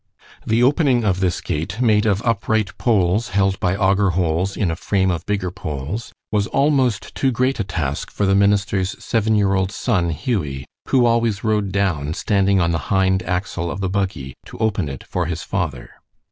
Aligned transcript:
The 0.47 0.63
opening 0.63 1.03
of 1.05 1.19
this 1.19 1.41
gate, 1.41 1.79
made 1.79 2.07
of 2.07 2.23
upright 2.25 2.75
poles 2.79 3.27
held 3.29 3.59
by 3.59 3.75
auger 3.75 4.09
holes 4.09 4.57
in 4.57 4.71
a 4.71 4.75
frame 4.75 5.11
of 5.11 5.27
bigger 5.27 5.51
poles, 5.51 6.11
was 6.31 6.47
almost 6.47 7.13
too 7.13 7.29
great 7.31 7.59
a 7.59 7.63
task 7.63 8.09
for 8.09 8.25
the 8.25 8.33
minister's 8.33 8.95
seven 8.97 9.35
year 9.35 9.53
old 9.53 9.71
son 9.71 10.09
Hughie, 10.09 10.65
who 10.87 11.05
always 11.05 11.43
rode 11.43 11.71
down, 11.71 12.15
standing 12.15 12.59
on 12.59 12.71
the 12.71 12.79
hind 12.89 13.21
axle 13.27 13.69
of 13.69 13.79
the 13.79 13.89
buggy, 13.89 14.33
to 14.47 14.57
open 14.57 14.89
it 14.89 15.03
for 15.03 15.27
his 15.27 15.43
father. 15.43 15.91